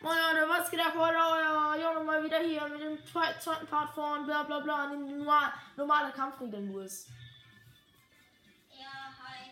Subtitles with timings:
[0.00, 1.16] Moin Leute, was geht ab heute?
[1.16, 5.18] Euer Junge mal wieder hier mit dem zwe- zweiten Part von bla bla bla, dem
[5.18, 7.08] normal, normale Kampfregeln, Louis.
[8.70, 9.50] Ja, hi.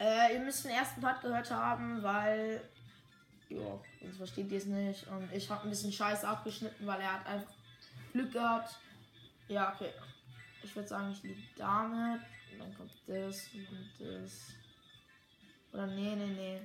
[0.00, 2.68] Äh, ihr müsst den ersten Part gehört haben, weil.
[3.50, 5.06] Ja, sonst versteht ihr es nicht.
[5.06, 7.52] Und ich habe ein bisschen Scheiße abgeschnitten, weil er hat einfach
[8.12, 8.74] Glück gehabt.
[9.46, 9.92] Ja, okay.
[10.62, 12.20] Ich würde sagen, ich liege damit.
[12.52, 14.48] Und dann kommt das und das.
[15.72, 16.60] Oder nee, nee, nee.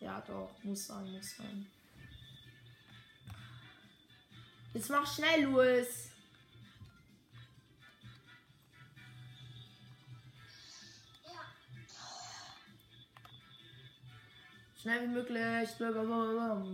[0.00, 0.50] Ja, doch.
[0.62, 1.66] Muss sein, muss sein.
[4.74, 6.10] Jetzt mach schnell, Louis.
[14.80, 15.70] Schnell wie möglich.
[15.76, 16.64] Blablabla.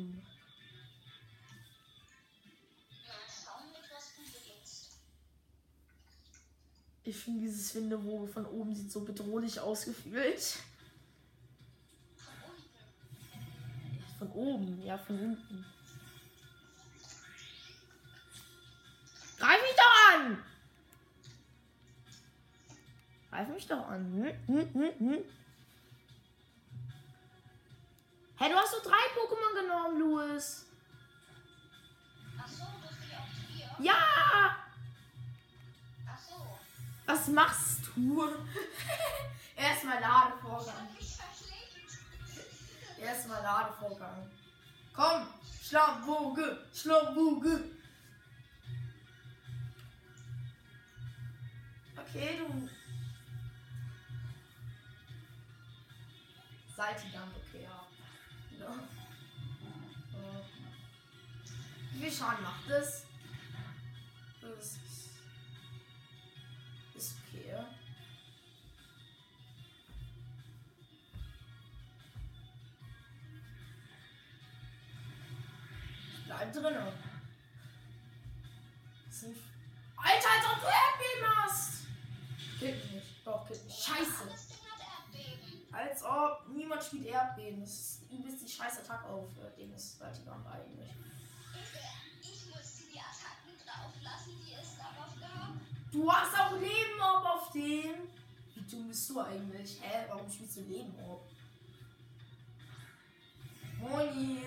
[7.07, 10.59] Ich finde dieses Findewoge von oben sieht so bedrohlich ausgefühlt.
[14.25, 15.67] Von oben, ja, von unten.
[19.39, 20.45] Greif mich doch an!
[23.31, 24.13] Greif mich doch an.
[24.15, 24.47] Hm?
[24.47, 25.25] Hm, hm, hm.
[28.37, 30.67] Hey, du hast so drei Pokémon genommen, Louis.
[32.39, 33.77] Ach so, du vier.
[33.79, 34.57] Ja!
[36.09, 36.59] Ach so.
[37.05, 38.27] Was machst du?
[39.57, 40.89] Erstmal Ladevorgang.
[43.25, 44.31] Erstmal Ladevorgang.
[44.93, 45.27] Komm,
[45.63, 47.71] Schlafwoge, Schlafwoge.
[51.97, 52.69] Okay, du.
[56.77, 57.87] Saltigand, okay, ja.
[58.59, 58.75] ja.
[61.93, 63.07] Wie viel Schaden macht das?
[64.43, 64.79] Das
[66.95, 67.57] ist okay.
[76.39, 76.53] Bleib.
[79.11, 79.37] Sind-
[79.97, 81.85] Alter, als ob du Erdbeben hast!
[82.61, 83.27] Mich nicht.
[83.27, 83.75] Doch, killt mich.
[83.75, 84.25] Scheiße.
[85.73, 87.61] Als ob niemand spielt Erdbeben.
[87.61, 90.91] Das ist übelst die scheiß Attacke auf äh, Ding ist Saltigand eigentlich.
[92.21, 95.59] Ich musste die Attacken drauf lassen, die ist darauf gehabt.
[95.93, 98.09] Du hast auch Leben Orb auf dem.
[98.55, 99.81] Wie dumm bist du eigentlich?
[99.83, 100.05] Hä?
[100.09, 101.27] Warum spielst du Leben Orb?
[103.81, 104.39] Moni.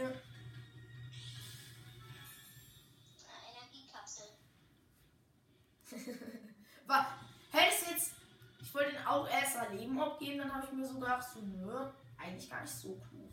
[6.88, 7.06] Was?
[7.52, 8.14] Hättest du jetzt.
[8.60, 11.40] Ich wollte ihn auch erst ein Leben abgeben, dann habe ich mir so gedacht, so,
[11.40, 13.32] nö, eigentlich gar nicht so klug.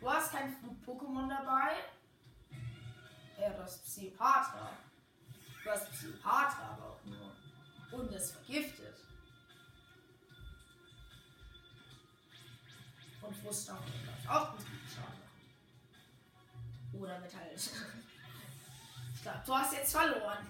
[0.00, 1.76] Du hast kein Flug-Pokémon dabei.
[3.38, 4.70] Ja, du hast Psychopatra.
[5.62, 7.32] Du hast Psychopatra aber auch nur.
[7.92, 8.96] Und es vergiftet.
[13.22, 15.22] Und Fruststoff ich auch mit Schaden.
[17.00, 17.70] Oder mit halt.
[19.14, 20.46] Ich glaube, du hast jetzt verloren.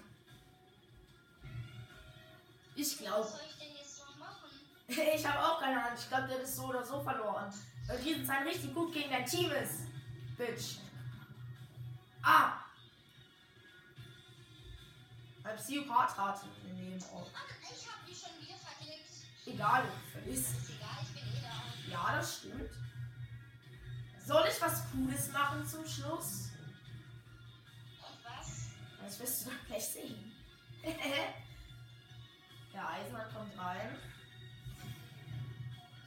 [2.77, 3.21] Ich glaube.
[3.21, 4.49] Was soll ich denn jetzt noch machen?
[5.15, 5.97] Ich habe auch keine Ahnung.
[5.97, 7.51] Ich glaube, der ist so oder so verloren.
[7.87, 9.87] Weil Riesenzahn richtig gut gegen dein Team ist.
[10.37, 10.77] Bitch.
[12.21, 12.59] Ah.
[15.43, 17.27] Ein Psychopath hat nehmen auch.
[17.63, 19.09] Ich hab mich schon wieder verklickt.
[19.45, 20.57] Egal, du vergisst.
[20.57, 21.91] Ist egal, ich bin eh da.
[21.91, 22.69] Ja, das stimmt.
[24.23, 26.49] Soll ich was Cooles machen zum Schluss?
[28.01, 28.67] Und was?
[29.01, 30.31] Das wirst du dann gleich sehen.
[32.77, 33.97] ja, Eisenmann kommt rein.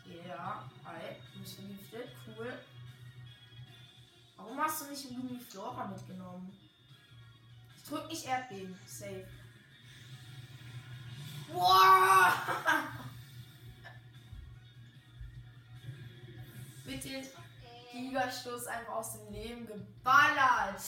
[0.06, 1.16] Ja, hi.
[1.34, 2.14] Du bist vergiftet.
[2.26, 2.58] Cool.
[4.36, 6.56] Warum hast du nicht Lumiflora mitgenommen?
[7.76, 8.78] Ich drück nicht Erdbeben.
[8.86, 9.26] Safe.
[11.52, 12.32] Wow!
[16.84, 17.24] Mit dem.
[17.92, 20.80] Gigastoß einfach aus dem Leben geballert.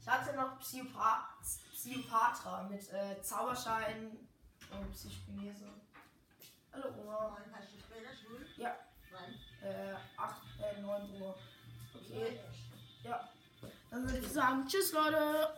[0.00, 1.28] Ich hatte noch Psychopa
[1.72, 4.16] Psychopatra mit äh, Zauberschein
[4.72, 5.68] und Psychokinese.
[6.72, 7.36] Hallo Oma.
[7.52, 8.46] Hast du später Schule?
[8.56, 8.76] Ja,
[9.12, 9.68] Wann?
[9.68, 10.36] äh, 8,
[10.76, 11.34] äh, 9 Uhr.
[11.94, 12.40] Okay,
[13.02, 13.28] ja.
[13.90, 15.48] Dann würde ich sagen, tschüss Leute.